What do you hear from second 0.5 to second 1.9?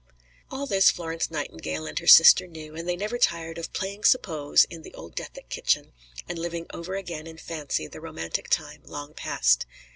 this Florence Nightingale